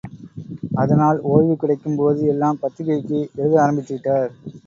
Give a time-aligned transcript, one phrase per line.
[0.77, 4.29] அதனால் ஓய்வு கிடைக்கும் போது எல்லாம் பத்திரிகைக்கு எழுத ஆரம்பித்து விட்டார்.